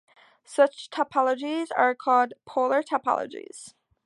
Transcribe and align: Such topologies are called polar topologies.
Such 0.45 0.89
topologies 0.89 1.67
are 1.77 1.93
called 1.93 2.33
polar 2.47 2.81
topologies. 2.81 3.75